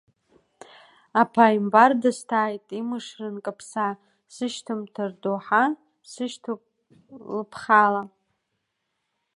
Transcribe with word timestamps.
Аԥааимбар 1.21 1.91
дысҭааит 2.01 2.67
имышра 2.79 3.29
нкаԥса, 3.35 3.87
сышьҭамҭа 4.33 5.03
рдоуҳа 5.11 5.63
сышьҭоуп 6.11 6.61
лыԥхала. 7.35 8.03